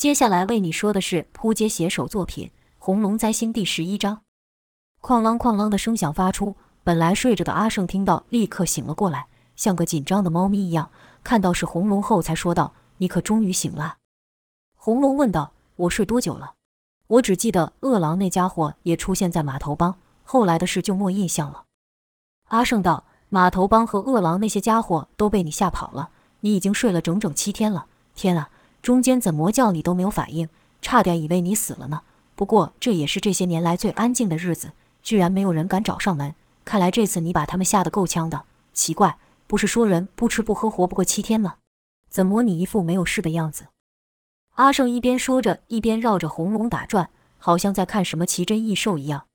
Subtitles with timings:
[0.00, 4.22] 接下来为你说的是扑街写手作品《红龙灾星》第十一章。
[5.02, 9.26] 哐啷哐啷的声响发出，本来睡着的阿胜听到，立刻醒了过来，
[9.56, 10.90] 像个紧张的猫咪一样，
[11.22, 13.98] 看到是红龙后才说道：“你可终于醒了。”
[14.74, 16.54] 红龙问道：“我睡多久了？
[17.06, 21.64] 我只记得饿狼那家伙也出现在码头帮，后来的事就没印象了。”
[22.48, 26.08] 阿胜道：“码头帮和饿狼那些家伙都被你吓跑了，
[26.40, 27.84] 你已经睡了整整七天了。
[28.14, 28.48] 天啊！”
[28.82, 30.48] 中间怎么叫你都没有反应，
[30.80, 32.02] 差点以为你死了呢。
[32.34, 36.34] 不过这也是这些年来最安静的日子，居然没有人敢找上门。
[36.64, 38.42] 看来这次你把他们吓得够呛的。
[38.72, 41.56] 奇怪，不是说人不吃不喝活不过七天吗？
[42.08, 43.66] 怎么你一副没有事的样子？
[44.54, 49.26] 阿胜一边说着，一边绕着红龙打转，好像在看什么奇珍异兽一样。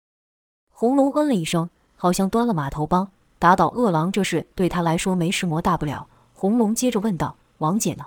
[0.72, 6.08] 红龙嗯了一声，好像端了码头帮打倒饿狼这事对他来说没什么大不了。
[6.34, 8.06] 红龙接着问道：“王姐呢？”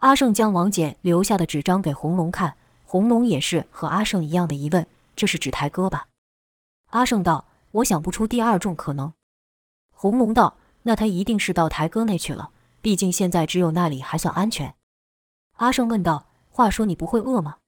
[0.00, 6.08] 阿胜将王翦留下的纸张给红龙看，红龙也是和阿胜一样的疑问：“这是指台哥吧？”
[6.88, 9.12] 阿胜道：“我想不出第二种可能。”
[9.92, 14.74] 红龙道：“那他一定是到台哥那去了，毕竟现在只有那里还算安全。”
[15.56, 17.58] 阿胜问道：“话说你不会饿吗？”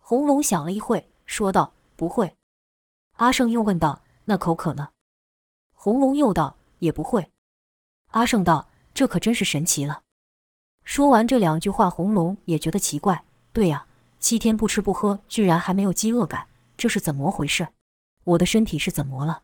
[0.00, 2.34] 红龙想了一会，说道：“不会。”
[3.18, 4.88] 阿胜又问道：“那口渴呢？”
[5.76, 7.30] 红龙又道：“也不会。”
[8.12, 10.00] 阿胜道：“这可真是神奇了。”
[10.90, 13.22] 说完这两句话，红龙也觉得奇怪。
[13.52, 13.86] 对呀，
[14.18, 17.68] 七天不吃不喝，居然还没有饥饿感，这是怎么回事？
[18.24, 19.42] 我的身体是怎么了？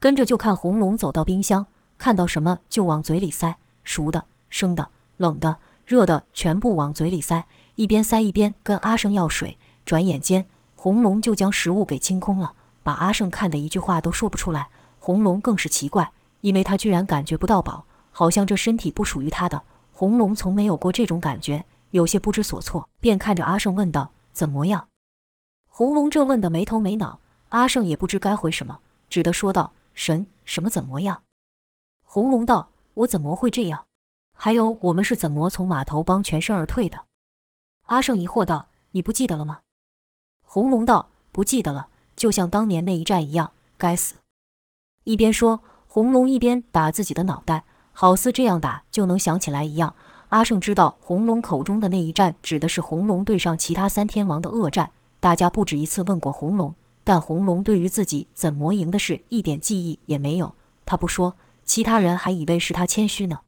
[0.00, 1.66] 跟着就看红龙走到冰箱，
[1.98, 9.58] 看到什么就往嘴里塞，熟的、生的、冷的、热的，全部往嘴里塞，一边塞一边跟阿胜要水。
[9.84, 14.68] 转眼间，红龙就将食物给清空了，把阿胜看的一句话都说不出来。
[14.98, 19.60] 红龙更是奇怪，因为他居然感觉不到饱，好像这身体不属于他的。
[19.96, 24.88] 红龙从没有过这种感觉，有些不知所措，便看着阿胜问道：“怎么样？”
[25.70, 31.22] 红龙这问的没头没脑，阿胜也不知该回什么，只得说道：“神，什么怎么样？”
[32.02, 33.86] 红龙道：“我怎么会这样？
[34.36, 37.04] 还有，我们是怎么从码头帮全身而退的？”
[37.86, 39.60] 阿胜疑惑道：“你不记得了吗？”
[40.42, 44.16] 红龙道：“不记得了，就像当年那一战一样。”该死！
[45.04, 47.64] 一边说，红龙一边打自己的脑袋。
[47.94, 49.94] 好似这样打就能想起来一样。
[50.28, 54.90] 阿胜知道红龙口中的那一战指的是红龙对上其他三天王的恶战。
[55.20, 60.54] 大家不止一次问过红龙，但红龙对于自己怎么赢的事一点记忆也没有。
[60.84, 63.38] 他不说，其他人还以为是他谦虚呢。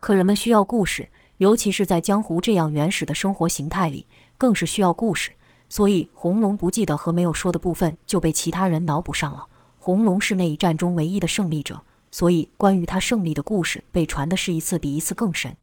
[0.00, 4.06] 可人们需要故事，尤其是在江湖这样原始的生活形态里，
[4.36, 5.32] 更是需要故事。
[5.68, 9.46] 所以红龙不记得和没有说的部分就被其他人脑补上了。
[9.78, 11.82] 红龙是那一战中唯一的胜利者。
[12.10, 15.56] 所以，关于他胜利的故事被传的是一次比一次更深。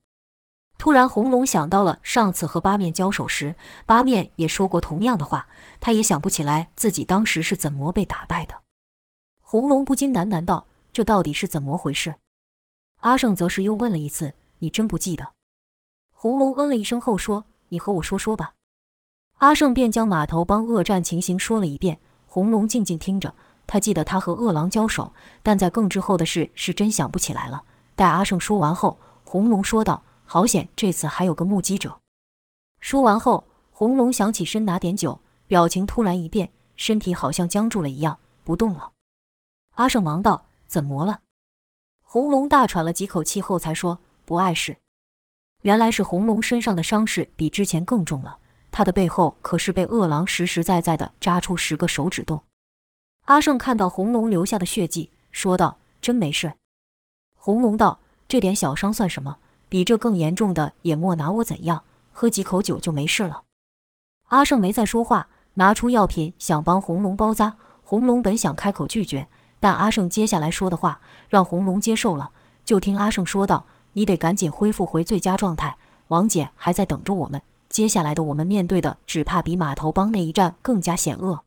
[0.78, 5.47] 突然，红龙想到了上次和八面交手时，八面也说过同样的话。
[5.79, 8.55] 他也想不起来自己当时是怎么被打败的。
[9.41, 12.16] 红龙不禁喃喃道：“这到底是怎么回事？”
[13.01, 15.34] 阿胜则是又问了一次：“你真不记得？”
[16.11, 18.55] 红龙嗯了一声后说：“你和我说说吧。”
[19.39, 22.00] 阿胜便将码头帮恶战情形说了一遍。
[22.28, 23.34] 红龙静静听着。
[23.67, 27.63] 他记得他和恶狼交手，但在更之后的事是真想不起来了。
[27.95, 31.99] 待阿胜说完后，红龙说道：“好险，这次还有个目击者。”
[32.79, 38.91] 说完后，红龙想起身拿点酒，表情突然一变，身体好像僵住了一样，不动了。
[39.75, 41.21] 阿胜忙道：“怎么了？”
[42.03, 44.77] 红龙大喘了几口气后才说：“不碍事。”
[45.63, 48.37] 原来是红龙身上的伤势比之前更重了，
[48.71, 52.43] 他的背后可是被恶狼实实在在的扎出十个手指洞。
[53.25, 56.53] 阿胜看到红龙留下的血迹，说道：“真没事。”
[57.33, 57.97] 红龙道
[58.29, 59.37] ：“这点小伤算什么？
[59.67, 61.83] 比这更严重的也莫拿我怎样。
[62.11, 63.41] 喝几口酒就没事了。”
[64.29, 67.57] 阿胜没再说话，拿出药品想帮红龙包扎。
[67.83, 69.27] 红龙本想开口拒绝，
[69.59, 72.29] 但阿胜接下来说的话让红龙接受了。
[72.63, 75.77] 就听阿胜说道：“你得赶紧恢复回最佳状态，
[76.09, 77.41] 王姐还在等着我们。
[77.69, 81.43] 接下来的我们面对的，只怕比码头帮那一战更加险恶。”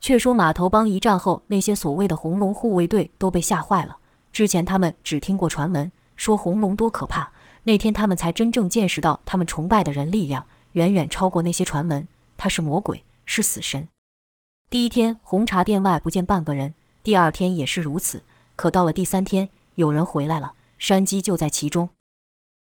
[0.00, 3.98] 却说码头帮一战后，那些所谓的红龙护卫队都被吓坏了。
[4.32, 7.32] 之前他们只听过传闻，说红龙多可怕。
[7.64, 12.08] 那天他们才真正见识到，他们崇拜的人力量远远超过那些传闻。
[12.38, 13.88] 他是魔鬼，是死神。
[14.70, 16.70] 第一天，红茶店外不见半个人；
[17.02, 18.22] 第二天也是如此。
[18.56, 21.90] 可到了第三天，有人回来了，山鸡就在其中。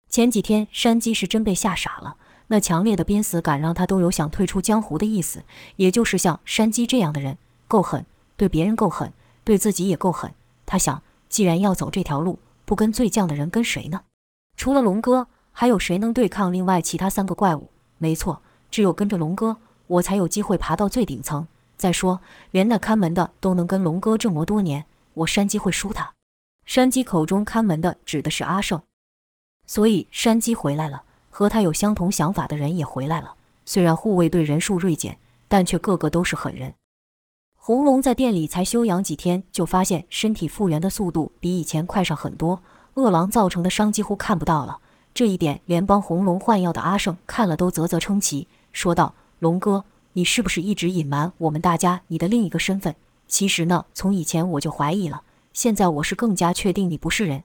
[0.10, 2.16] 前几天，山鸡是真被吓傻了。
[2.48, 5.44] 那强烈的濒死感让他都有想退出江湖的意思，
[5.76, 8.06] 也就是像山鸡这样的人够狠，
[8.36, 9.12] 对别人够狠，
[9.44, 10.34] 对自己也够狠。
[10.66, 14.02] 他想，既然要走这条路，不跟最犟的人跟谁呢？
[14.56, 17.70] 除了龙哥，还有谁能对抗另外其他三个怪物？
[17.98, 18.42] 没错，
[18.72, 19.58] 只有跟着龙哥，
[19.88, 21.48] 我才有机会爬到最顶层。
[21.76, 22.22] 再说，
[22.52, 26.14] 连那看门的都能跟龙哥这么多年，我山鸡会输他？
[26.66, 28.82] 山鸡口中看门的指的是阿胜，
[29.66, 31.04] 所以山鸡回来了，
[31.38, 33.36] 和他有相同想法的人也回来了。
[33.64, 36.74] 虽然护卫队人数锐减，但却个个都是狠人。
[37.56, 42.64] 红龙在店里才休养几天，就发现身体复原的速度比以前快上很多，
[42.96, 44.80] 饿狼造成的伤几乎看不到了。
[45.14, 52.96] 这一点，连帮红龙换药的阿胜看了都啧啧称奇，说道：“龙哥。”你是不是一直隐瞒我们大家你的另一个身份？
[53.28, 55.22] 其实呢，从以前我就怀疑了，
[55.54, 57.44] 现在我是更加确定你不是人。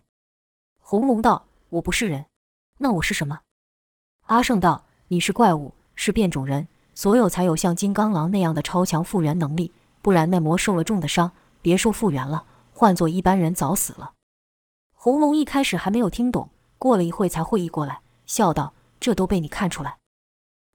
[0.80, 2.24] 红龙道：“我不是人，
[2.78, 3.40] 那我是什么？”
[4.32, 14.12] 阿胜道：“你是怪物，是变种人，所有才有像金刚狼那样的超强复原能力，不然那魔受了重的伤，别说复原了，换做一般人早死了。”
[14.96, 16.48] 红龙一开始还没有听懂，
[16.78, 19.98] 过了一会才会意过来，笑道：“这都被你看出来。”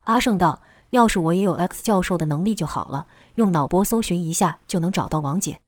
[0.06, 0.62] 阿胜道。
[0.92, 5.60] 要是我也有 X 教授的能力就好了，用脑波搜寻一下就能找到王姐。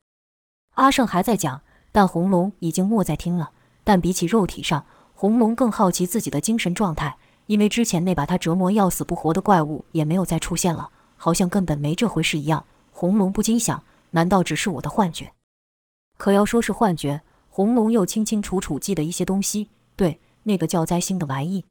[0.76, 3.50] 阿胜还在讲，但红龙已经默在听了。
[3.84, 7.18] 但比起肉体上，红龙更好奇自己的精神状态，
[7.50, 12.64] 因为之前那把他折磨要死不活的怪物也没有再出现了，好像根本没这回事一样。
[12.92, 15.34] 红龙不禁想：难道只是我的幻觉？
[16.16, 19.70] 可要说是幻觉，红龙又清清楚楚记得一些东西。
[19.96, 21.66] 对，那个叫灾星的玩意。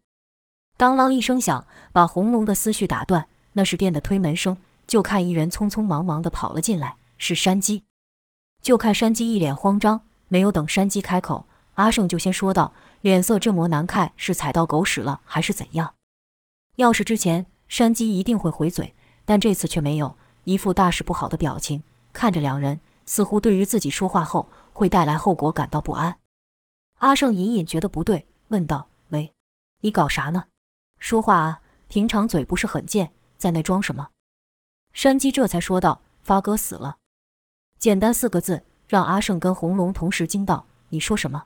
[0.76, 3.28] 当啷一声响，把红龙的思绪打断。
[3.52, 4.56] 那是店的推门声，
[4.88, 7.84] 就看一人匆匆忙忙地跑了进来，是山鸡。
[8.60, 11.46] 就看山鸡一脸慌张，没有等山鸡开口，
[11.78, 12.72] 阿胜就先说道
[13.02, 15.94] ：“脸色这么难看，是踩到狗屎了还是怎样？”
[16.74, 26.18] 要是之前，山鸡一定会回嘴，但这次却没有，一副大事不好的表情，看着两人，似乎对于自己说话后会带来后果感到不安。
[26.98, 29.32] 阿胜隐隐觉得不对，问道：“喂，
[29.82, 30.46] 你搞啥呢？
[30.98, 31.60] 说话啊！
[31.86, 34.08] 平常嘴不是很贱。”在那装什么？
[34.92, 36.96] 山鸡这才说道：“发哥死了。”
[37.78, 40.66] 简单四个字，让阿胜跟红龙同时惊到。
[40.88, 41.44] 你说什么？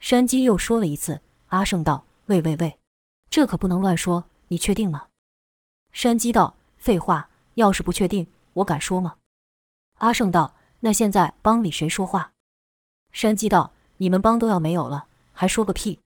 [0.00, 1.20] 山鸡又说了一次。
[1.48, 2.78] 阿胜道：“喂喂喂，
[3.30, 4.24] 这可不能乱说。
[4.48, 5.08] 你确定吗？”
[5.92, 9.16] 山鸡道：“废话，要是不确定，我敢说吗？”
[9.98, 12.32] 阿胜道：“那现在帮里谁说话？”
[13.12, 15.98] 山鸡道：“你们帮都要没有了，还说个屁！”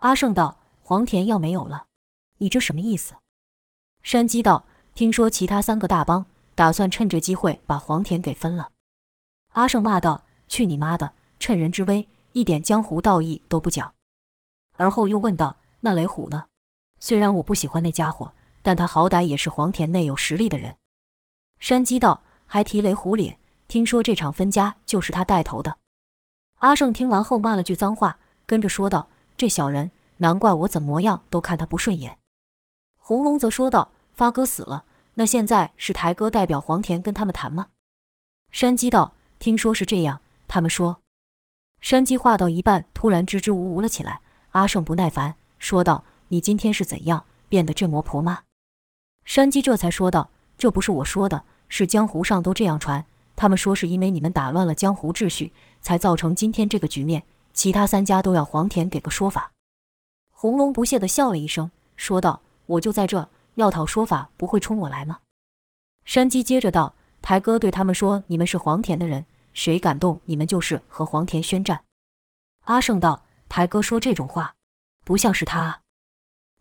[0.00, 1.86] 阿胜道：“黄田要没有了，
[2.36, 3.14] 你这什么意思？”
[4.04, 4.64] 山鸡道
[4.94, 8.70] ：“听说其他三个大帮打算趁这机会把黄田给分了。”
[9.54, 11.14] 阿胜骂道：“去你妈的！
[11.40, 12.06] 趁人之危，
[12.38, 13.94] 一点江湖道义都不讲。”
[14.76, 16.46] 而后又问道：“那雷虎呢？
[17.00, 18.32] 虽然我不喜欢那家伙，
[18.62, 20.76] 但他好歹也是黄田内有实力的人。”
[21.58, 23.38] 山鸡道：“还提雷虎脸？
[23.66, 25.78] 听说这场分家就是他带头的。”
[26.60, 32.18] 阿胜听完后骂了句脏话，跟着说道：“这小人，难怪我怎么样都看他不顺眼。”
[32.96, 33.90] 红龙则说道。
[34.18, 37.68] 发哥死了，那现在是台哥代表黄田跟他们谈吗？
[38.50, 41.00] 山鸡道：“听说是这样。”他们说。
[41.80, 44.20] 山鸡话到一半，突然支支吾吾了起来。
[44.50, 48.40] 阿胜不耐烦说道：“你今天是怎样变得这魔婆妈？”
[49.24, 53.04] 山鸡这才说道：“这不是我说的，是江湖上都这样传。
[53.36, 57.22] 他们说是因为你们打乱了江湖秩序，才造成今天这个局面。
[57.52, 59.52] 其他三家都要黄田给个说法。”
[60.32, 65.18] 红龙不屑地笑了一声，说道：“我就在这。”要讨说法，不会冲我来吗？
[66.04, 69.26] 山鸡接着道：“台哥对他们说，你们是黄田的人，
[69.58, 71.82] 谁敢动你们，就是和黄田宣战。”
[72.66, 74.54] 阿胜道：“台哥说这种话，
[75.04, 75.80] 不像是他。”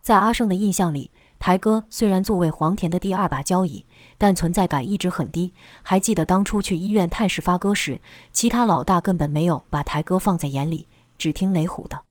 [0.02, 3.86] 在阿胜的印象里，台哥虽然作为黄田的第二把交椅，
[4.18, 5.54] 但存在感一直很低。
[5.84, 8.02] 还记得当初去医院探视发哥时，
[8.32, 10.88] 其他老大根本没有把台哥放在眼里，
[11.20, 12.04] 只听雷虎的。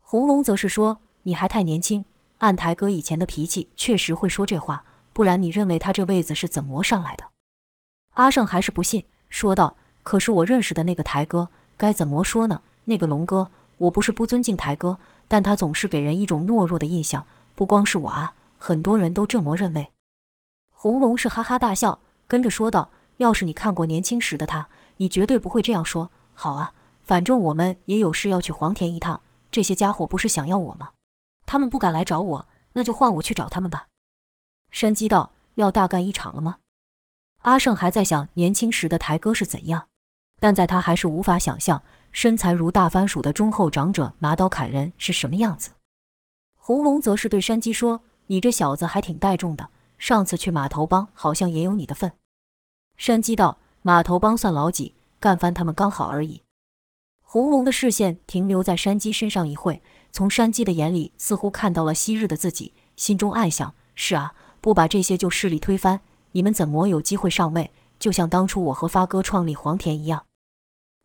[0.00, 2.04] 红龙则是说：“你还太年轻。”
[2.38, 7.24] 按台哥以前的脾气，确实会说这话，不然你认为他这位子是怎么上来的？
[8.10, 12.62] 阿胜还是不信，说道：“可是我认识的那个台哥，该怎么说呢？
[12.84, 17.26] 那个龙哥，我不是不尊敬台哥，但他总是给人一种懦弱的印象。
[17.56, 19.90] 不光是我啊，很多人都这么认为。”
[20.70, 24.68] 红龙是哈哈大笑，跟着说道：“要是你看过年轻时的他，
[24.98, 26.10] 你绝对不会这样说。
[26.34, 30.90] 好啊，反正我们也有事要去黄田一趟，这些家伙不是想要我吗？”
[31.46, 33.86] 他们不敢来找我，那就换我去找他们吧。
[34.70, 36.58] 山鸡道：“要大干一场了吗？”
[37.42, 39.86] 阿胜还在想年轻时的台哥是怎样，
[40.44, 41.82] 但在他还是无法想象
[42.12, 45.70] 身材如大番薯的忠厚长者拿刀砍人是什么样子。
[46.54, 52.12] 红龙则是对山鸡说：“你这小子还挺带重的，上次去码头帮好像也有你的份。”
[52.98, 54.94] 山鸡道：“码头帮算老几？
[55.18, 56.42] 干翻他们刚好而已。”
[57.24, 59.80] 红龙的视线停留在山鸡身上一会。
[60.12, 67.70] 从山鸡的眼里，似乎看到了昔日的自己，心中暗想：是啊，不把这些旧势力推翻，你们怎么有机会上位？
[67.98, 70.26] 就像当初我和发哥创立黄田一样。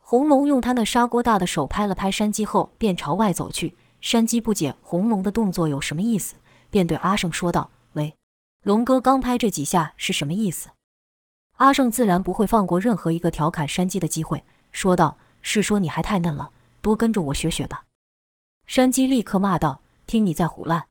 [0.09, 3.75] 红龙用他那砂锅大的手拍了拍山鸡后，便朝外走去。
[4.01, 6.33] 山鸡不解红龙的动作有什么意思，
[6.71, 8.15] 便对阿胜说道：“喂，
[8.63, 10.69] 龙哥刚拍这几下是什么意思？”
[11.57, 16.49] 阿胜自然不会放过任何一个调侃山鸡的机会，说道：“是说你还太嫩了，
[16.81, 17.83] 多跟着我学学吧。”
[18.65, 20.87] 山鸡立刻骂道：“听你在胡乱！”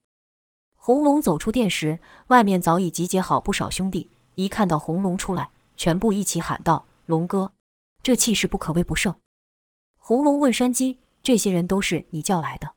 [0.79, 1.99] 红龙走出店时，
[2.29, 7.51] 外面早已集结好不少兄弟，一看到红龙出来，全部一起喊道：“龙哥！”
[8.03, 9.15] 这气势不可谓不胜。
[9.97, 12.75] 红龙问山鸡：“这些人都是你叫来的？”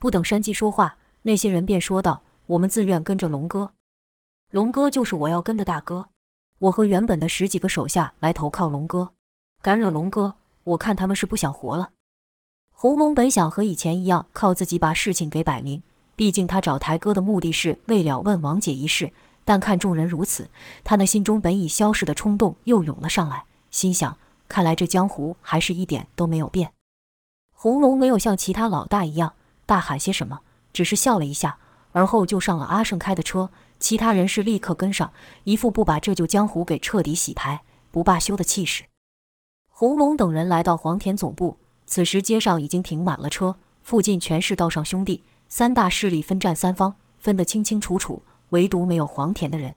[0.00, 3.74] 不等山鸡说话，那些人便说道：“我们自愿跟着龙哥。
[4.50, 6.08] 龙哥就是我要跟的大哥。
[6.58, 9.12] 我和原本的十几个手下来投靠龙哥，
[9.62, 11.90] 敢惹龙哥，我看他们是不想活了。”
[12.72, 15.82] 红龙本想和以前一样，靠自己把事情给摆明，
[16.16, 19.12] 毕竟他找台哥的目的是为了问王姐一事。
[19.44, 20.48] 但看众人如此，
[20.82, 24.16] 他那心中本已消逝的冲动又涌了上来，心想。
[24.50, 26.72] 看来这江湖还是一点都没有变。
[27.52, 30.40] 红龙没有像其他老大一样大喊些什么，
[30.72, 31.58] 只是笑了一下，
[31.92, 33.50] 而后就上了阿胜开的车。
[33.78, 35.12] 其他人是立刻跟上，
[35.44, 38.84] 一副不把这旧江湖给彻底洗牌不罢休的气势。
[39.68, 49.76] 红龙等人来到黄田总部，此时街上已经停满了车，附近全是道上兄弟，三大势力分占三方，分得清清楚楚，唯独没有黄田的人。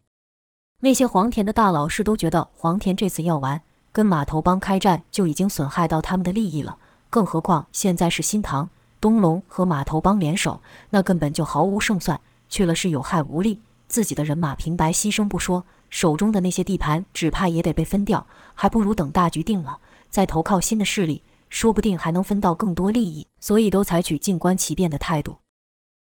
[0.81, 3.61] 那些黄田的大佬是都觉得黄田这次要完。
[3.93, 6.77] 跟码头帮开战就已经损害到他们的利益了，
[7.11, 8.67] 更何况现在是新塘
[8.99, 10.59] 东龙和码头帮联手，
[10.89, 12.19] 那根本就毫无胜算。
[12.49, 19.77] 去了是有害无利，自己的人马平白牺牲不说，手中的那些地盘只怕也得被分掉，还不如等大局定了
[20.09, 23.27] 再投靠新的势力，说不定还能分到更多利益。
[23.39, 25.37] 所以都采取静观其变的态度。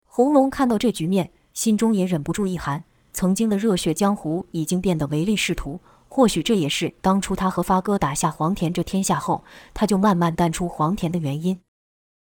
[0.05, 2.83] 红龙看到这局面，心中也忍不住一寒，
[3.13, 5.79] 曾经的热血江湖已经变得唯利是图。
[6.19, 11.61] 或许这也是当初他和发哥打下黄田这天下后，他就慢慢淡出黄田的原因。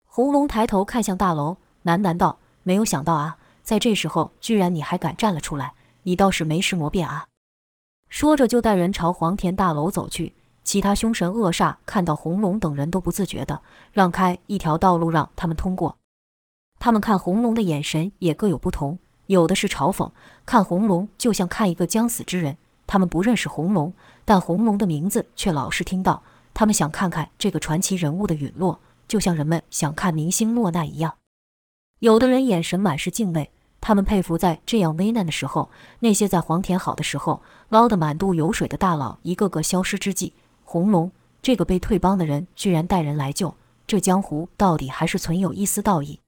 [0.07, 5.75] 红龙抬头看向大楼，喃喃道：“没有想到啊，在这时候居然你还敢站了出来，
[6.05, 7.27] 你倒是没失魔变啊！”
[8.09, 10.33] 说着就带人朝黄田大楼走去。
[10.65, 13.61] 其他凶神恶煞看到红龙等人都不自觉的
[13.93, 15.99] 让开一条道路让他们通过。
[16.79, 20.11] 他们看红龙的眼神也各有不同，有的是嘲讽，
[20.47, 22.57] 看红龙就像看一个将死之人。
[22.87, 23.93] 他们不认识红龙，
[24.25, 26.23] 但红龙的名字却老是听到。
[26.53, 31.17] 他们想看看这个传奇人物的陨落，就像人们想看明星落难一样。
[31.99, 33.51] 有的人眼神满是敬畏，
[33.81, 41.11] 他们佩服在这样危难的时候，那些在黄田好的时候捞得满肚油水的大佬一个个消失之际，红龙
[41.43, 43.55] 这个被退帮的人居然带人来救，
[43.87, 46.21] 这江湖到底还是存有一丝道义。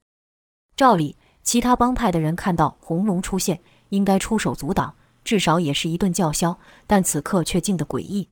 [0.75, 4.93] 照理，其他帮派的人看到红龙出现，应该出手阻挡。
[5.27, 6.57] 至少也是一顿叫嚣，
[6.87, 8.29] 但此刻却静得诡异。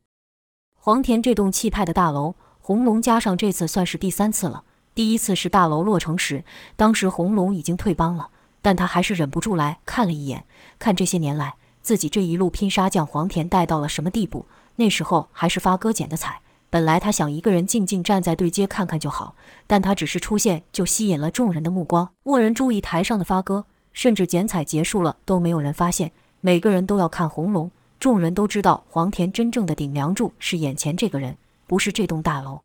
[0.79, 4.63] 黄田这栋气派的大楼，红龙加上这次算是第三次了。
[4.93, 6.45] 第一次是大楼落成时，
[6.77, 8.29] 当时红龙已经退帮了，
[8.61, 10.45] 但他还是忍不住来看了一眼，
[10.79, 14.45] 看这些年来自己这一路拼杀将黄田带到了什么地步。
[14.77, 19.35] 那时候还是发哥捡的彩，本来他想一个人静静站在对街看看就好，
[19.67, 26.13] 但他只是出现就吸引了众人的目光，蓦人注意台上的发哥，甚至剪彩结束了都没有人发现。
[26.45, 31.35] 每个人都要看红龙，众人都知道黄田真正的顶梁柱是眼前这个人，
[31.65, 32.61] 不是这栋大楼。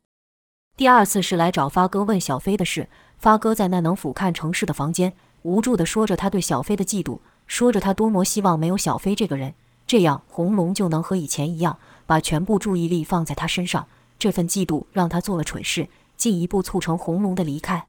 [0.76, 9.54] 第二次是来找发哥问小飞的事，发哥在那能俯瞰城市的房间，无助地说着他对小飞的嫉妒，说着他多么希望没有小飞这个人，
[9.86, 13.88] 这样红龙就能和以前一样，把全部注意力放在他身上。
[14.18, 17.86] 这份嫉妒让他做了蠢事，进一步促成红龙的离开。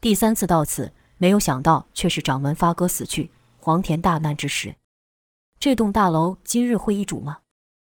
[0.00, 3.30] 第三次到此，没有想到却是掌门发哥死去，
[3.60, 4.74] 黄田大难之时。
[5.58, 7.38] 这栋大楼今日会易主吗？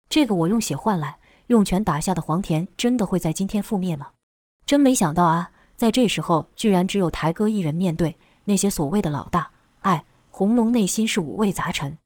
[0.08, 4.10] 这个我用血换来、用拳打下的黄田，真的会在今天覆灭吗？
[4.66, 9.50] 真没想到啊，在这时候居然只有台哥一人面对那些所谓的老大。
[9.80, 11.96] 哎，红龙内心是五味杂陈。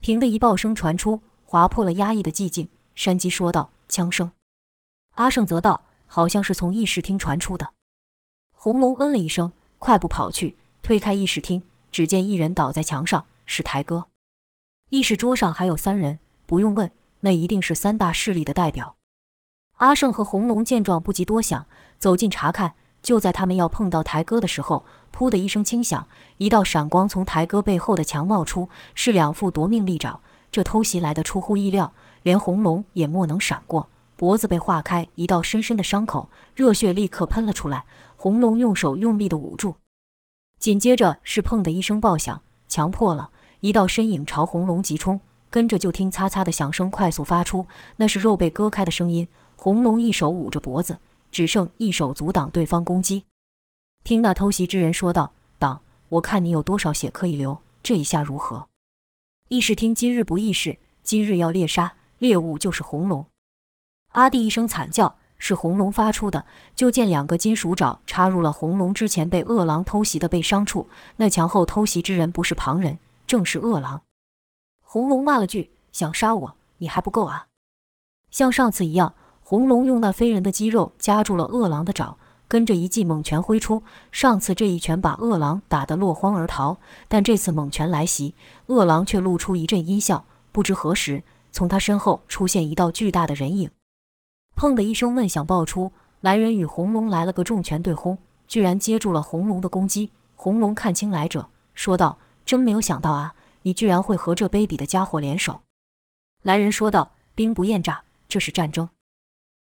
[0.00, 2.68] 平的一爆声传出，划破了压抑的寂静。
[2.94, 4.30] 山鸡说道：“枪声。”
[5.16, 7.72] 阿胜则道：“好像是从议事厅传出的。”
[8.54, 14.06] 红龙嗯了一声，快步跑去推开议事厅，只见一人倒在墙上，是台哥。
[14.92, 18.96] 议事桌上还有三人，不用问，那一定是三大势力的代表。
[19.78, 21.64] 阿胜和红龙见状不及多想，
[21.98, 22.74] 走近查看。
[23.00, 26.06] 就在他们要碰到台哥的时候，噗的一声轻响，
[26.36, 30.20] 一道闪光从台哥背后的墙冒出，是两副夺命利爪。
[30.50, 37.86] 这偷袭来的出乎意料，连红龙也莫能闪过，脖子被划开一道深深的伤口，热血立刻喷了出来。
[38.16, 39.76] 红龙用手用力的捂住，
[40.58, 43.30] 紧接着是砰的一声爆响，墙破了。
[43.62, 47.64] 一道身影朝红龙急冲，跟着就听“擦擦”的响声快速发出，
[47.94, 49.28] 那是肉被割开的声音。
[49.54, 50.98] 红龙一手捂着脖子，
[51.30, 53.22] 只剩一手阻挡对方攻击。
[54.02, 58.66] 听那偷袭之人说道：“挡，我看你有多少血可以流，这一下如何？”
[59.48, 63.24] 议事厅今日不议事，今日要猎杀猎物，就是红龙。
[64.14, 65.14] 阿弟一声惨叫。
[65.44, 66.44] 是红龙发出的，
[66.76, 70.86] 就见两个金属爪插入了红龙之前被恶狼偷袭的被伤处。
[71.16, 73.00] 那墙后偷袭之人不是旁人，
[73.32, 74.02] 正是恶狼。
[74.82, 77.46] 红龙骂了句：“想杀我，你还不够啊！”
[78.30, 83.82] 像上次一样，红龙用那飞人的肌肉夹住了恶狼的爪，跟着一记猛拳挥出。
[84.10, 86.76] 上次这一拳把恶狼打得落荒而逃，
[87.08, 88.34] 但这次猛拳来袭，
[88.66, 90.26] 恶狼却露出一阵阴笑。
[90.52, 93.70] 不知何时，从他身后出现一道巨大的人影。
[94.54, 100.10] 砰的一声闷响爆出，来人与红龙来了个重拳对轰，居然接住了红龙的攻击。
[100.36, 105.60] 红龙看清来者，说道：“真没有想到啊，你居然会和这卑鄙的家伙联手。”
[106.42, 108.88] 来人说道：“兵不厌诈，这是战争。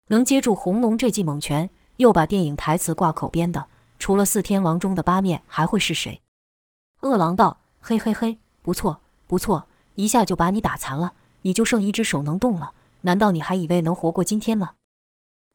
[0.10, 3.68] 能接住红龙这记猛拳，又把电影台词挂口边的，
[4.00, 6.22] 除了四天王中的八面，还会是谁？”
[7.02, 12.74] 恶狼道：“嘿嘿嘿，不错不错，一下就把你打残了，你就剩一只手能动了。
[13.02, 14.74] 难道你还以为能活过今天吗？”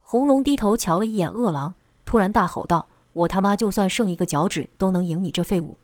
[0.01, 1.73] 红龙低头瞧了一眼恶狼，
[2.05, 5.77] 突然大吼道：“我他妈就算剩一个脚趾，都能赢你这废物！”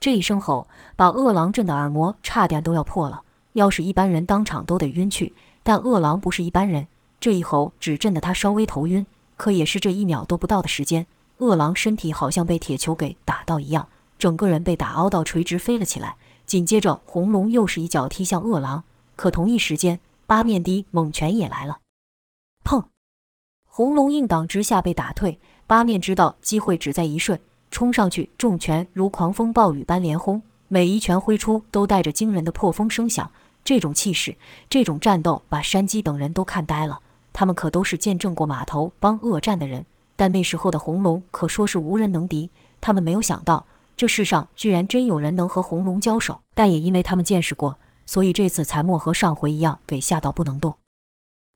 [0.00, 3.22] 这一声吼，把恶狼震的耳膜差点都要破了。
[3.54, 5.34] 要是一般人，当场都得晕去。
[5.62, 6.86] 但恶狼不是一般人，
[7.18, 9.06] 这一吼只震得他稍微头晕。
[9.36, 11.06] 可也是这一秒都不到的时间，
[11.38, 16.16] 恶狼身体好像被铁球给打到一样，整个人被打凹到垂直飞了起来。
[16.44, 18.84] 紧接着，红龙又是一脚踢向恶狼。
[19.16, 21.78] 可同一时间，八面的猛拳也来了。
[22.62, 22.84] 砰！
[23.66, 27.40] 红龙硬挡之下被打退，八面知道机会只在一瞬，
[27.74, 33.28] 冲上去，重拳如狂风暴雨般连轰，每一拳挥出都带着惊人的破风声响。
[33.64, 34.36] 这种气势，
[34.70, 37.00] 这种战斗，把山鸡等人都看呆了。
[37.32, 39.84] 他们可都是见证过码头帮恶战的人，
[40.14, 42.48] 但那时候的红龙可说是无人能敌。
[42.80, 50.76] 他们没有想到，这世上居然真有人能和红龙交手，但也因为他们见识过，所以这次才莫和上回一样给吓到不能动。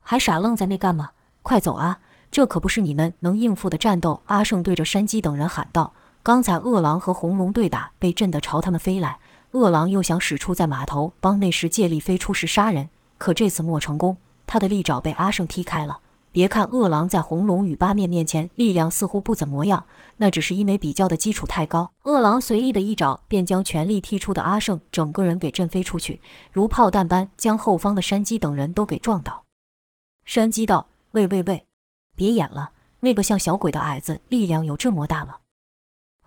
[0.03, 1.11] 还傻愣在那干嘛？
[1.43, 2.01] 快走啊！
[2.31, 4.21] 这可不是你们能应付的战斗。
[4.27, 5.95] 阿胜对着山鸡等人喊道
[6.29, 9.19] ：“刚才恶狼和红龙对打，被震得朝他们飞来。
[9.53, 14.19] 恶狼又想使出在码头帮那时借力飞出时杀人，可这次莫成功。
[14.47, 16.01] 他的利爪被阿胜踢开了。
[16.31, 19.87] 别看恶狼在红龙与八面面前力量似乎不怎么样，
[20.19, 21.93] 那只是因为比较的基础太高。
[22.03, 26.21] 恶狼随意的一爪便将全力踢出的阿胜整个人给震飞出去，
[26.53, 29.45] 如炮弹般将后方的山鸡等人都给撞倒。”
[30.27, 31.65] 山鸡道：“喂喂喂，
[32.15, 32.73] 别演了！
[33.01, 35.37] 那个像小鬼的矮子，力量有这么大吗？”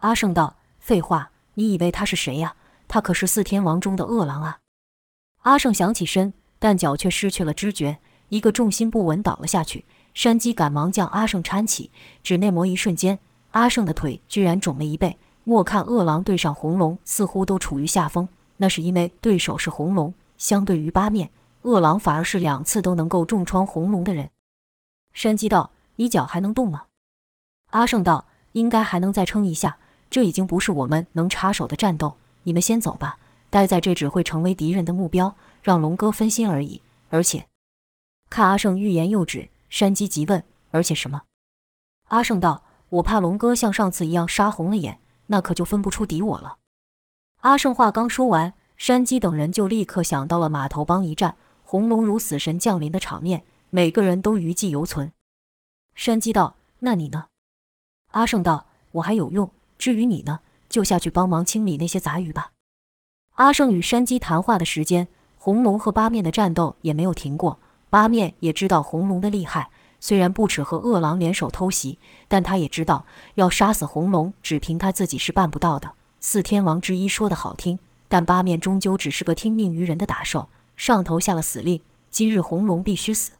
[0.01, 2.55] 阿胜道：“废话，你以为他是谁呀？
[2.87, 4.59] 他可是四天王中的恶狼啊！”
[5.43, 9.85] 阿胜想起身，但脚却失去了知觉，一个重心不稳倒了下去。
[10.13, 13.17] 山鸡赶忙将阿胜搀起，只那么一瞬间，
[13.51, 15.17] 阿胜的腿居然肿了一倍。
[15.43, 21.29] 莫看恶狼对上红龙，似乎都处于下风，那是因为对手是红龙，相对于八面。
[21.61, 24.31] 恶狼反而是两次都能够重创红龙的人。
[25.13, 26.85] 山鸡道：“你脚还能动吗？”
[27.69, 29.77] 阿胜道：“应该还能再撑一下。
[30.11, 33.17] 这已经不是我们能插手的战斗，你们先走吧。
[33.49, 36.81] 待在这只会成为敌人的目标，让龙哥分心而已。
[37.09, 37.47] 而且……”
[38.29, 41.23] 看阿胜欲言又止，山鸡急问：“而且什么？”
[42.09, 46.57] 阿胜道：“我怕龙哥像上次一样杀红了眼，那可就分不出敌我了。”
[47.41, 51.35] 阿胜话刚说完，山鸡等人就立刻想到了码头帮一战。
[51.63, 55.13] 红龙如死神降临的场面，每个人都余悸犹存。
[55.95, 57.27] 山鸡道：“那你呢？”
[58.11, 59.49] 阿胜道：“我还有用。
[59.81, 62.51] 至于你呢，就下去帮忙清理那些杂鱼吧。”
[63.37, 65.07] 阿胜与山鸡谈话的时间，
[65.39, 67.57] 红龙和八面的战斗也没有停过。
[67.89, 75.93] 八面也知道红龙的厉害，虽然不耻和恶狼联手偷袭，但他也知道要杀死红龙，只凭他自己是办不到的。
[76.19, 80.47] 四天王之一说的好听，但八面终究只是个听命于人的打手。
[80.77, 83.31] 上头下了死令，今日红龙必须死。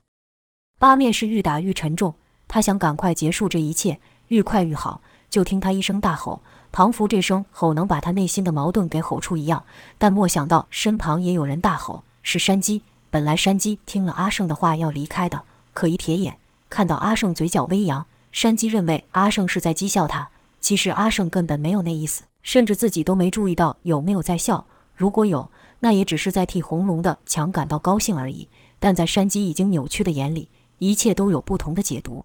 [0.80, 2.16] 八面是愈打愈沉重，
[2.48, 4.00] 他想赶快结束这一切，
[4.30, 5.02] 愈快愈好。
[5.32, 6.42] 就听他一声大吼，
[6.72, 9.64] 庞福这声吼能把他内心的矛盾给吼出一样。
[9.98, 12.84] 但莫想到身旁也有人大吼，是山鸡。
[13.10, 15.42] 本来山鸡听了阿胜的话要离开的，
[15.74, 16.38] 可一瞥眼，
[16.70, 20.30] 看到阿胜嘴角微扬，山鸡认为阿胜是在讥笑他。
[20.60, 24.66] 其实阿胜根本没有那意思，甚至自己都没注意到有没有在笑。
[24.96, 25.50] 如果有。
[25.84, 32.24] 那也只是在替红龙的强感到高兴而已，但在山鸡已经扭曲的眼里，一切都有不同的解读。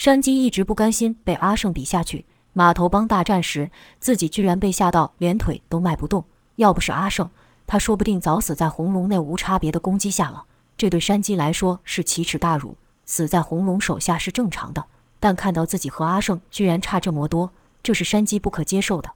[0.00, 6.24] 山鸡一直不甘心被阿胜比下去，码头帮大战时，自己居然被吓到连腿都迈不动，
[6.56, 7.28] 要不是阿胜，
[7.66, 10.44] 他说不定早死在红龙那无差别的攻击下了。
[10.78, 14.86] 这对山鸡来说是奇耻大辱，死在红龙手下是正常的。
[15.18, 19.10] 但看到自己和阿胜居然差这么多，这是山鸡不可接受的。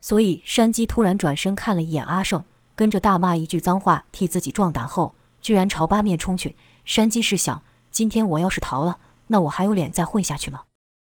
[0.00, 2.42] 所以山鸡突然转身看了一眼阿胜，
[2.74, 6.56] 跟着大骂一句脏话，替自己壮胆后，居然朝八面冲去。
[6.84, 7.62] 山鸡是想：
[7.92, 10.64] 今天我要是逃了，那我还有脸再混下去吗？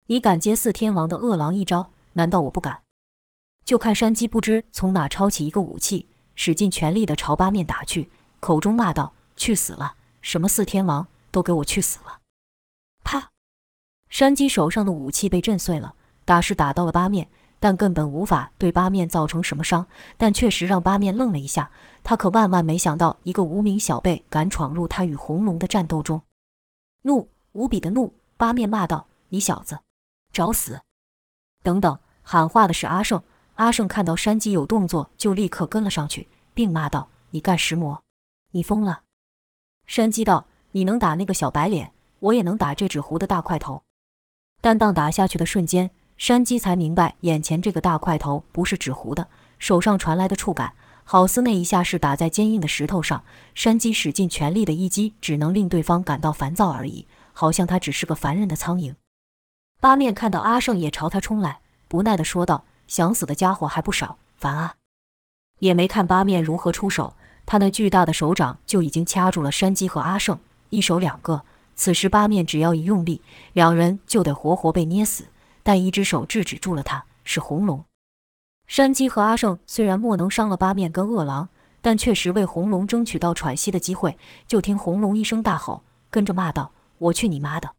[0.08, 1.92] 你敢接四天王的恶狼一招？
[2.14, 2.82] 难道我不敢？
[3.66, 9.96] 就看山鸡不知从哪抄起一个武器，使尽全力的朝八面打去，口中骂道：“去死了！
[10.22, 12.20] 什么四天王，都给我去死了！”
[13.04, 13.32] 啪！
[14.10, 15.96] 山鸡手上的武器被震碎了，
[16.26, 21.72] 打是打到了八面，但根本无法对八面造成什么伤，但确实让八面愣了一下。
[22.04, 26.22] 他可万万没想到，一个无名小辈敢闯入他与红龙的战斗中，
[27.04, 28.14] 怒，无比的怒！
[28.36, 29.80] 八面骂道：“你小子，
[30.32, 30.82] 找死！”
[31.64, 33.24] 等等，喊话的是阿胜。
[33.56, 38.04] 阿胜看到山鸡有动作，就立刻跟了上去，并骂道：“你干石魔？
[38.52, 39.04] 你疯了！”
[39.86, 43.84] 山鸡道：“你能打那个小白脸，我也能打这纸糊的大块头。”
[44.60, 49.28] 但当打下去的瞬间，山鸡才明白，眼前这个大块头不是纸糊的，
[49.60, 53.24] 手上传来的触感，好似那一下是打在坚硬的石头上。
[53.54, 58.96] 山鸡使尽全力的一击，只能令对方感到烦躁而已，好像他只是个凡人的苍蝇。
[59.82, 62.64] 八面看到阿胜也朝他冲来，不耐地说道。
[62.86, 64.76] 想死的家伙还不少，烦啊！
[65.60, 67.16] 也没看八面如何出手，
[67.46, 70.38] 他那巨大的手掌就已经掐住了山鸡和阿胜，
[70.70, 71.44] 一手两个。
[71.76, 73.22] 此时八面只要一用力，
[73.54, 75.26] 两人就得活活被捏死。
[75.64, 77.84] 但一只手制止住了他，是红龙。
[78.68, 81.48] 山鸡和阿胜虽然莫能伤了八面跟饿狼，
[81.82, 84.18] 但确实为红龙争取到喘息的机会。
[84.46, 87.72] 就听红龙一声大吼，跟着骂道：“我去你妈的！”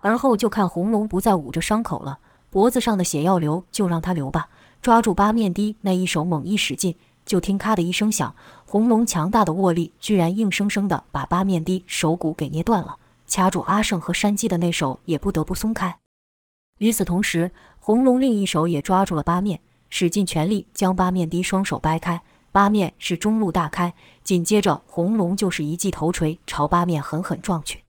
[0.00, 2.18] 而后就看红龙不再捂着伤口了。
[2.48, 4.48] 脖子上的血要流，就让他流吧。
[4.80, 12.96] 抓住八面的那一手猛一使劲，就听咔的一声响，红龙强大的握力居然硬生生的把八面的手骨给捏断了。
[13.26, 15.98] 掐住阿胜和山鸡的那手也不得不松开。
[16.78, 22.22] 与此同时，红龙另一手也抓住了八面，使尽全力将八面的双手掰开。
[22.52, 27.85] 八面是中路大开，紧接着红龙就是一记头锤朝八面狠狠撞去。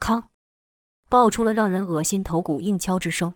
[0.00, 0.30] 康，
[1.10, 3.34] 爆出了让人恶心头骨硬敲之声。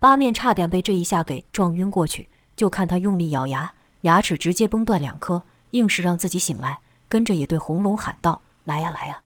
[0.00, 5.42] 八面差点被这一下给撞晕过去，就看他用力咬牙，牙齿直接崩断两颗，
[5.72, 6.80] 硬是让自己醒来。
[7.06, 9.22] 跟着也对红龙喊道：“来呀来呀，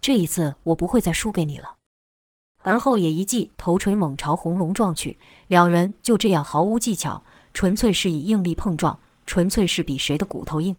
[0.00, 1.76] 这一次我不会再输给你了。”
[2.62, 7.22] 而后也一记头锤猛朝红龙撞去，两人就这样毫无技巧，
[7.54, 10.76] 纯粹是以硬力碰撞，纯粹是比谁的骨头硬。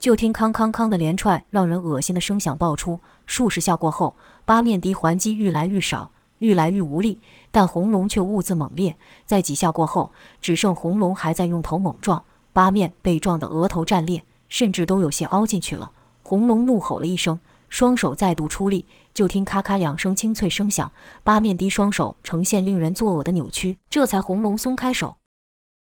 [0.00, 6.10] 就听“康康康”的连串让人恶心的声响爆出，数十下过后，八面敌还击愈来愈少。
[6.38, 8.96] 愈来愈无力，但红龙却兀自猛烈。
[9.26, 10.10] 在几下过后，
[10.40, 15.92] 只剩红龙还在用头猛撞，八面被撞得额头战裂，甚至都有些凹进去了。
[16.22, 20.90] 红龙怒吼了一声，双手再度出力，就听咔咔两声清脆声响，
[21.22, 25.16] 八面敌双手呈现令人作呕的扭曲，这才红龙松开手，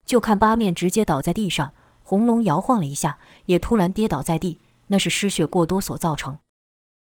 [0.05, 1.73] 就看八面直接倒在地上，
[2.09, 3.17] 红龙摇晃了一下，
[3.47, 6.37] 也突然跌倒在地，那是失血过多所造成。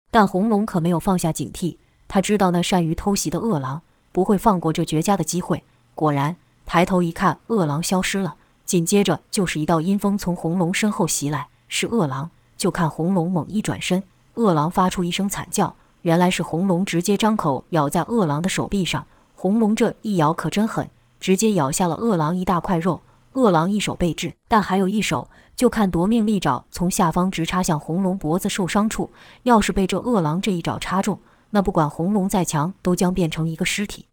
[0.09, 1.77] 但红龙可没有放下警惕。
[2.07, 5.63] 他知道那善于偷袭的饿狼不会放过这绝佳的机会。
[5.93, 8.37] 果然，抬头一看，饿狼消失了。
[8.65, 12.31] 紧接着就是一道阴风从红龙身后袭来，是饿狼。
[12.57, 14.01] 就看红龙猛一转身，
[14.33, 19.05] 饿狼发出一声惨叫，原来是红龙直接张口咬在饿狼的手臂上。
[19.35, 23.01] 红龙这一咬可真狠，直接咬下了饿狼一大块肉。
[23.37, 29.11] 饿狼一手被制，但还有一手，就看夺命利爪从下方直插向红龙脖子受伤处。
[29.43, 31.19] 要是被这饿狼这一爪插中，
[31.51, 34.07] 那不管红龙再强，都将变成一个尸体。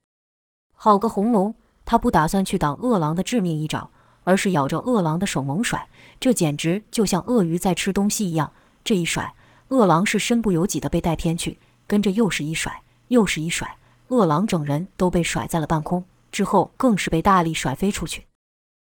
[0.74, 1.54] 好个红龙，
[1.86, 3.88] 他不打算去挡饿狼的致命一爪，
[4.24, 5.88] 而是咬着饿狼的手猛甩，
[6.20, 8.52] 这简直就像鳄鱼在吃东西一样。
[8.84, 9.34] 这一甩，
[9.68, 18.26] 饿狼是身不由己的被带偏去，跟着又是一甩，又是一甩，饿狼整人都被甩在了半空，之后更是被大力甩飞出去。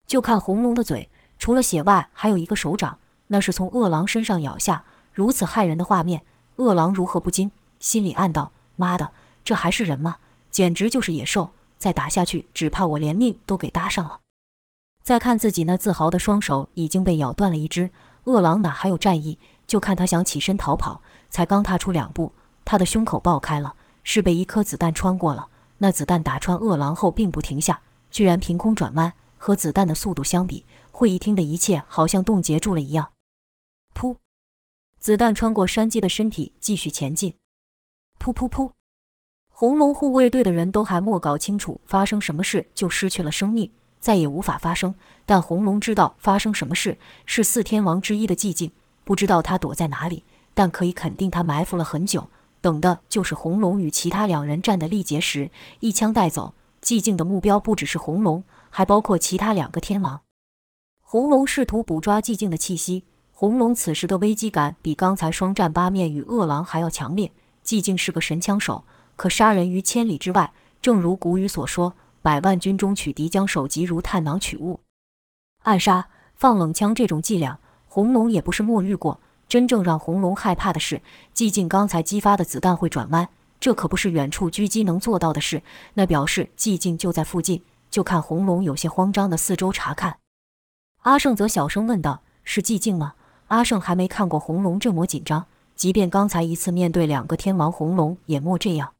[0.06, 4.84] 就看红龙的嘴，除了血外，还有一个手掌，那是从饿狼身上咬下。
[5.12, 6.22] 如此骇人的画面，
[6.56, 7.50] 饿狼如何不惊？
[7.78, 9.12] 心里暗道：“妈的，
[9.44, 10.16] 这还是人吗？
[10.50, 11.50] 简直就是野兽！
[11.78, 14.20] 再打下去，只怕我连命都给搭上了。”
[15.02, 17.90] 再看自己那自豪的双手已经被咬断了一只，
[18.24, 19.38] 饿狼哪还有战意？
[19.66, 22.32] 就看他想起身逃跑，才刚踏出两步，
[22.64, 25.48] 他的胸口爆开了，是被一颗子弹穿过了。
[25.78, 29.12] 那子弹打穿饿狼后并不停下，居然凭空转弯，
[29.44, 33.12] 和子弹的速度相比，会议厅的一切好像冻结住了一样。
[33.94, 34.16] 噗！
[34.98, 37.34] 子弹穿过山鸡的身体，继续前进。
[38.18, 38.70] 噗噗噗！
[39.50, 43.70] 红龙护卫队的人都还没搞清楚发生什么事，就失去了生命。
[44.00, 44.94] 再也无法发生。
[45.26, 48.72] 但红龙知道发生什么事，是四天王之一的寂静，
[49.04, 52.30] 不知道他躲在哪里，但可以肯定他埋伏了很久，
[52.62, 56.54] 等的就是红龙与其他两人战的力竭时，一枪带走。
[56.84, 60.20] 寂静的目标不只是红龙，还包括其他两个天王。
[61.00, 67.32] 红龙试图捕抓寂静的气息，红龙此时的危机感比刚才双战八面与恶狼还要强烈。
[67.64, 68.84] 寂静是个神枪手，
[69.16, 70.52] 可杀人于千里之外。
[70.82, 74.80] 正如古语所说：“百万军中取敌，将首级如探囊取物。”
[75.64, 79.18] 暗杀、放冷枪这种伎俩，红龙也不是没遇过。
[79.48, 81.00] 真正让红龙害怕的是，
[81.34, 83.30] 寂静刚才激发的子弹会转弯，
[83.64, 85.62] 这可不是远处狙击能做到的事。
[85.94, 87.62] 那表示寂静就在附近。
[87.90, 90.18] 就看红龙有些慌张的四周查看。
[91.04, 93.14] 阿胜则小声问道：“是寂静吗？”
[93.48, 98.92] 阿胜还没看过红龙这么紧张，即便刚才一次面对两个天王，红龙也莫这样。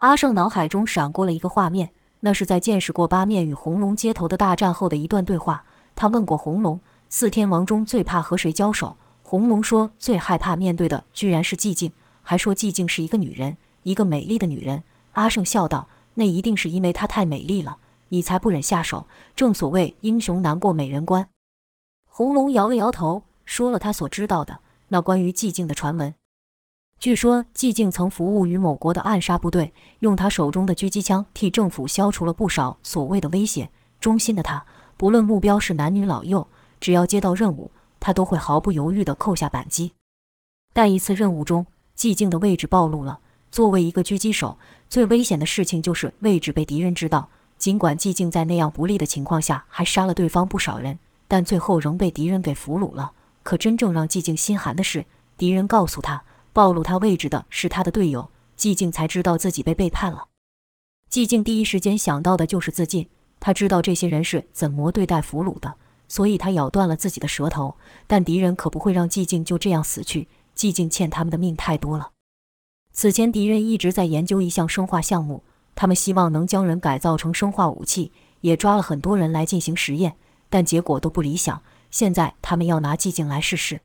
[0.00, 5.64] 阿胜脑海中闪过了一个画面，那是在见识过八面与红龙街头的大战后的一段对话。
[5.94, 14.82] 他问过红龙：“四天王中最怕和谁交手？”红龙说：“最害怕面对的居然是寂静，还说寂静是一个女人，一个美丽的女人。”
[15.14, 19.06] 阿胜笑道：“那一定是因为她太美丽了，你才不忍下手。
[19.36, 21.28] 正所谓英雄难过美人关。”
[22.10, 26.12] 红龙摇了摇头，说了他所知道的那关于寂静的传闻。
[26.98, 33.70] 据说寂静曾服务于某国的暗杀部队，用他手中的狙击枪替政府消除了不少所谓的威胁。
[34.00, 34.64] 忠心的他，
[34.96, 36.48] 不论目标是男女老幼，
[36.80, 37.70] 只要接到任务，
[38.00, 39.92] 他都会毫不犹豫地扣下扳机。
[40.72, 43.20] 但一次任务中，寂静的位置暴露了。
[43.56, 44.58] 作为一个狙击手，
[44.90, 47.30] 最危险的事情就是位置被敌人知道。
[47.56, 53.12] 尽管寂静在那样不利的情况下还杀了对方不少人，但最后仍被敌人给俘虏了。
[53.42, 55.06] 可真正让寂静心寒的是，
[55.38, 56.22] 敌人告诉他。
[56.52, 60.26] 暴露他位置的是他的队友，寂静才知道自己被背叛了。
[61.10, 63.08] 寂静第一时间想到的就是自尽。
[63.40, 65.76] 他知道这些人是怎么对待俘虏的，
[66.08, 67.74] 所以他咬断了自己的舌头。
[68.06, 72.10] 但敌人可不会让寂静就这样死去，寂静欠他们的命太多了。
[72.98, 75.42] 此前敌人一直在研究一项生化项目，
[75.74, 80.16] 他们希望能将人改造成生化武器，也抓了很多人来进行实验，
[80.48, 81.60] 但结果都不理想。
[81.90, 83.82] 现在他们要拿寂静来试试。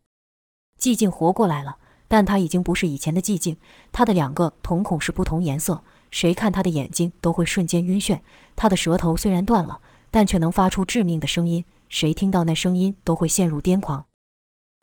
[0.80, 1.76] 寂静活过来了。
[2.08, 3.58] 但他已经不是以前的寂静，
[3.91, 8.19] 他的两个瞳孔是不同颜色，谁看他的眼睛都会瞬间晕眩。
[8.56, 14.06] 他的舌头虽然断了，但却能发出致命的声音，谁听到那声音都会陷入癫狂。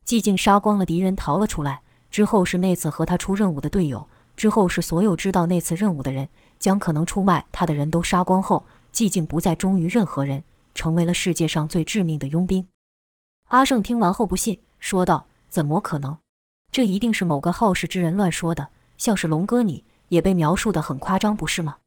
[0.06, 1.80] 寂静杀光了敌人，逃了出来。
[2.10, 4.08] 之后是那次和他出任务的队友，
[4.38, 6.29] 之后是所有知道那次任务的人，
[6.61, 10.44] 将可能出卖他的人都杀光后，寂静不再忠于任何人，
[10.77, 12.68] 成为了世界上最致命的佣兵。
[13.48, 16.16] 阿胜听完后不信，说道：“怎么可能？”
[16.70, 21.79] 这一定是某个好事之人乱说的，像是龙哥你也被描述的很夸张，不是吗？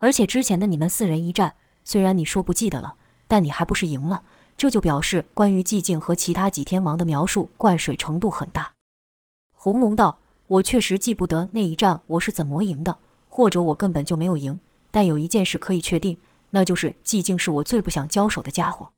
[0.00, 2.96] 而且之前的你们四人一战，虽然你说不记得了，
[3.28, 4.24] 但你还不是赢了？
[4.56, 8.72] 这就表示关于寂静和其他几天王的描述灌水程度很大。
[9.54, 10.18] 红龙道
[10.52, 12.98] ：“我确实记不得那一战我是怎么赢的，
[13.30, 14.60] 或者我根本就没有赢。
[14.90, 16.18] 但有一件事可以确定，
[16.50, 18.90] 那就是寂静是我最不想交手的家伙。”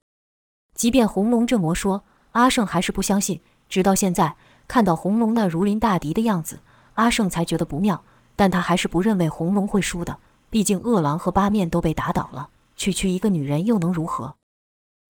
[0.75, 4.35] 即便红龙这么说，阿胜还是不相信，直到现在。
[4.67, 6.59] 看到红龙那如临大敌的样子，
[6.95, 8.03] 阿胜才觉得不妙。
[8.35, 10.19] 但他还是不认为红龙会输的，
[10.51, 14.35] 毕竟恶狼和八面都被打倒了，区区一个女人又能如何？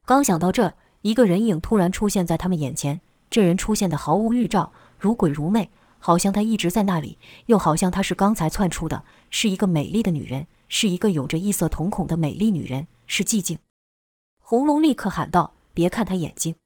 [0.04, 3.00] 刚想到这，一个人影突然出现在他们眼前。
[3.30, 5.70] 这人出现的毫无预兆，如鬼如魅，
[6.06, 9.04] 好像他一直在那里，又好像他是刚才窜出的。
[9.30, 13.58] 是一个美丽的女人，是一个有着异色瞳孔的美丽女人，是寂静。
[14.38, 16.56] 红龙立刻喊道：“别看他眼睛！”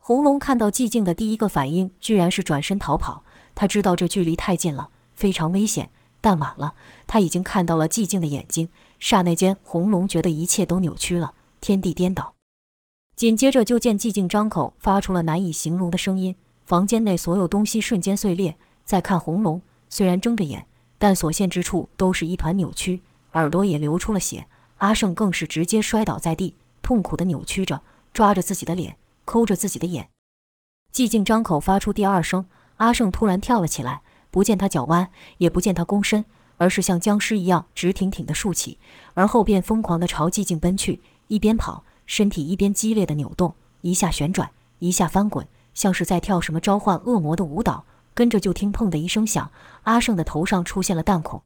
[0.00, 3.22] 红龙看到寂静的第一个反应，居然是转身逃跑。
[3.54, 5.90] 他知道这距离太近了，非常危险。
[6.22, 6.72] 但晚了，
[7.06, 8.70] 他已经看到了寂静的眼睛。
[8.98, 12.32] 刹那间，红龙觉得一切都扭曲了，天地颠倒。
[13.14, 18.56] 紧接着，就见寂静张口发出了难以形容的声音，房间内所有东西瞬间碎裂。
[18.84, 20.66] 再看红龙，虽然睁着眼，
[20.98, 24.46] 但所见之处都是一团扭曲，耳朵也流出了血。
[24.78, 27.80] 阿胜更是直接摔倒在地，痛苦地扭曲着，
[28.12, 28.96] 抓着自己的脸。
[29.26, 30.10] 抠着自己的眼，
[30.92, 32.44] 寂静张口发出第二声。
[32.76, 36.26] 阿胜突然跳了起来，不见他脚弯，也不见他躬身，
[36.58, 38.76] 而是像僵尸一样直挺挺地竖起，
[39.14, 44.50] 而后便疯狂地朝寂静奔去，一边跑，身体一边激烈地扭动，一下旋转，
[44.80, 47.84] 一下翻滚，像是在跳什么召唤恶魔的舞蹈。
[48.14, 49.50] 跟着就听“砰”的一声响，
[49.82, 51.42] 阿胜的头上出现了弹孔。